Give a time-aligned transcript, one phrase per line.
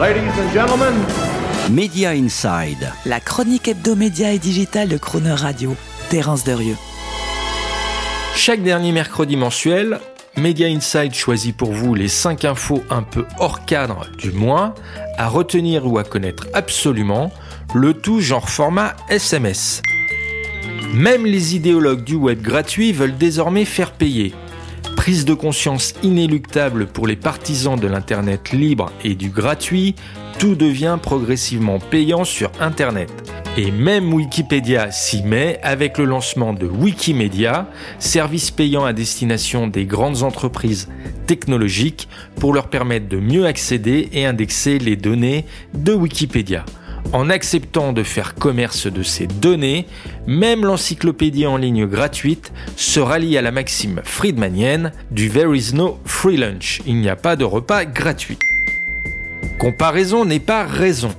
[0.00, 0.94] Ladies and gentlemen,
[1.72, 2.92] Media Inside.
[3.04, 5.74] La chronique hebdomédia et digitale de Croner Radio.
[6.08, 6.76] Terence Derieux.
[8.36, 9.98] Chaque dernier mercredi mensuel,
[10.36, 14.76] Media Inside choisit pour vous les 5 infos un peu hors cadre du mois,
[15.16, 17.32] à retenir ou à connaître absolument,
[17.74, 19.82] le tout genre format SMS.
[20.94, 24.32] Même les idéologues du web gratuit veulent désormais faire payer.
[25.08, 29.94] Prise de conscience inéluctable pour les partisans de l'Internet libre et du gratuit,
[30.38, 33.10] tout devient progressivement payant sur Internet.
[33.56, 39.86] Et même Wikipédia s'y met avec le lancement de Wikimedia, service payant à destination des
[39.86, 40.90] grandes entreprises
[41.26, 42.06] technologiques
[42.38, 46.66] pour leur permettre de mieux accéder et indexer les données de Wikipédia.
[47.12, 49.86] En acceptant de faire commerce de ces données,
[50.26, 55.98] même l'encyclopédie en ligne gratuite se rallie à la maxime friedmanienne du There is no
[56.04, 56.82] free lunch.
[56.86, 58.38] Il n'y a pas de repas gratuit.
[59.58, 61.10] Comparaison n'est pas raison.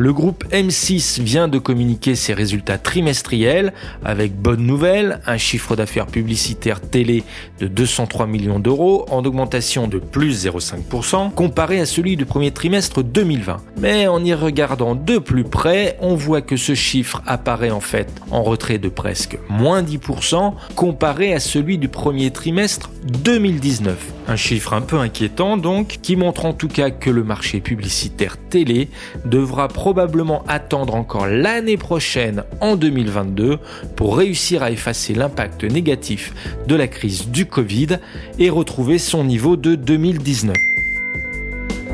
[0.00, 3.72] Le groupe M6 vient de communiquer ses résultats trimestriels
[4.04, 7.24] avec bonne nouvelle, un chiffre d'affaires publicitaire télé
[7.58, 13.02] de 203 millions d'euros en augmentation de plus 0,5% comparé à celui du premier trimestre
[13.02, 13.56] 2020.
[13.78, 18.08] Mais en y regardant de plus près, on voit que ce chiffre apparaît en fait
[18.30, 23.98] en retrait de presque moins 10% comparé à celui du premier trimestre 2019.
[24.28, 28.36] Un chiffre un peu inquiétant donc, qui montre en tout cas que le marché publicitaire
[28.36, 28.90] télé
[29.24, 33.58] devra probablement attendre encore l'année prochaine, en 2022,
[33.96, 36.34] pour réussir à effacer l'impact négatif
[36.66, 37.96] de la crise du Covid
[38.38, 40.54] et retrouver son niveau de 2019.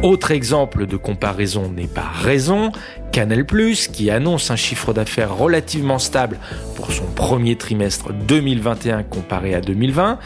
[0.02, 2.72] Autre exemple de comparaison n'est pas raison,
[3.12, 3.42] Canal⁇
[3.90, 6.38] qui annonce un chiffre d'affaires relativement stable
[6.74, 10.18] pour son premier trimestre 2021 comparé à 2020,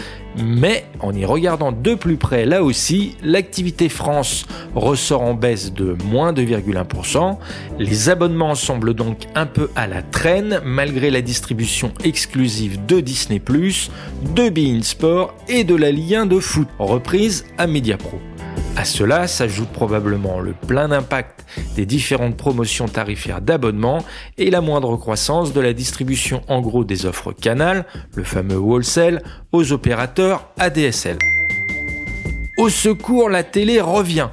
[0.43, 5.97] mais en y regardant de plus près là aussi, l'activité France ressort en baisse de
[6.05, 7.37] moins 2,1%.
[7.79, 13.39] Les abonnements semblent donc un peu à la traîne malgré la distribution exclusive de Disney⁇
[14.35, 18.19] de Bein Sport et de la Ligue 1 de foot, reprise à Mediapro.
[18.79, 21.45] À cela s'ajoute probablement le plein d'impact
[21.75, 24.05] des différentes promotions tarifaires d'abonnement
[24.37, 29.25] et la moindre croissance de la distribution en gros des offres Canal, le fameux wholesale,
[29.51, 31.19] aux opérateurs ADSL.
[32.57, 34.29] Au secours, la télé revient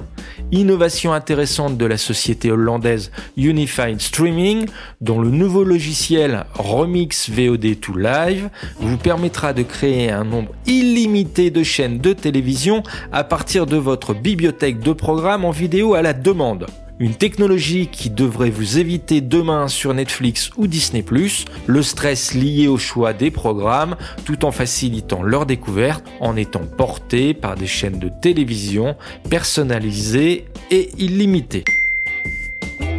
[0.52, 4.66] innovation intéressante de la société hollandaise Unified Streaming,
[5.00, 8.48] dont le nouveau logiciel Remix VOD2 Live
[8.78, 14.14] vous permettra de créer un nombre illimité de chaînes de télévision à partir de votre
[14.14, 16.66] bibliothèque de programmes en vidéo à la demande.
[16.98, 21.02] Une technologie qui devrait vous éviter demain sur Netflix ou Disney⁇
[21.66, 27.34] le stress lié au choix des programmes tout en facilitant leur découverte en étant porté
[27.34, 28.96] par des chaînes de télévision
[29.28, 31.64] personnalisées et illimitées.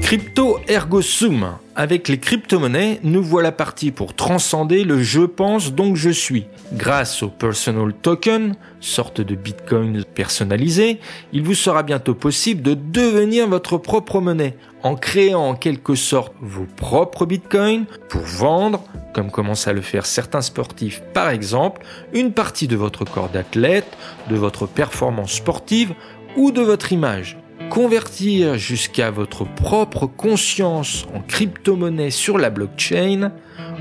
[0.08, 1.58] Crypto ergo sum.
[1.76, 6.46] Avec les crypto-monnaies, nous voilà partis pour transcender le je pense donc je suis.
[6.72, 11.02] Grâce au personal token, sorte de bitcoin personnalisé,
[11.34, 16.32] il vous sera bientôt possible de devenir votre propre monnaie en créant en quelque sorte
[16.40, 22.32] vos propres bitcoins pour vendre, comme commencent à le faire certains sportifs par exemple, une
[22.32, 23.98] partie de votre corps d'athlète,
[24.30, 25.94] de votre performance sportive
[26.38, 27.38] ou de votre image.
[27.70, 33.32] Convertir jusqu'à votre propre conscience en crypto-monnaie sur la blockchain,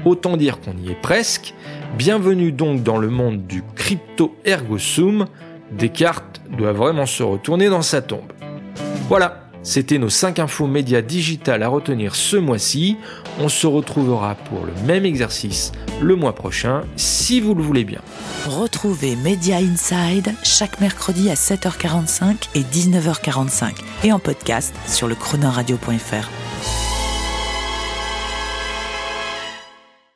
[0.05, 1.55] autant dire qu'on y est presque.
[1.97, 5.27] Bienvenue donc dans le monde du crypto ergo sum.
[5.71, 8.33] Descartes doit vraiment se retourner dans sa tombe.
[9.09, 12.97] Voilà, c'était nos 5 infos médias digitales à retenir ce mois-ci.
[13.41, 18.01] On se retrouvera pour le même exercice le mois prochain, si vous le voulez bien.
[18.47, 23.73] Retrouvez Media Inside chaque mercredi à 7h45 et 19h45
[24.05, 26.31] et en podcast sur le chronoradio.fr.